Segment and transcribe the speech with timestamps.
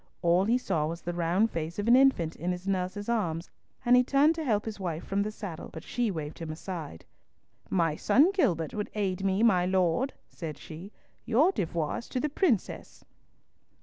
[0.23, 3.51] All he saw was the round face of an infant in its nurse's arms,
[3.85, 7.05] and he turned to help his wife from the saddle, but she waved him aside.
[7.69, 10.91] "My son Gilbert will aid me, my Lord," said she,
[11.23, 13.05] "your devoir is to the princess."